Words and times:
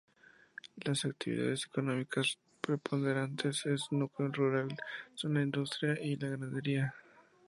Las 0.83 1.05
actividades 1.05 1.67
económicas 1.67 2.39
preponderantes 2.59 3.67
en 3.67 3.75
este 3.75 3.95
núcleo 3.95 4.29
rural 4.31 4.75
son 5.13 5.35
la 5.35 5.43
industria 5.43 5.93
y 6.03 6.15
la 6.15 6.29
ganadería. 6.29 6.95